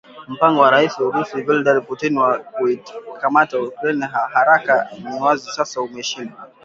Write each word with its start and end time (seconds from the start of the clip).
Mpango 0.27 0.59
wa 0.61 0.69
Rais 0.75 0.93
wa 0.99 1.11
Russia, 1.15 1.43
Vladmir 1.45 1.81
Putin 1.87 2.17
wa 2.17 2.39
kuikamata 2.39 3.59
Ukraine 3.61 4.05
haraka 4.05 4.87
ni 5.03 5.19
wazi 5.19 5.49
sasa 5.51 5.81
umeshindwa. 5.81 6.37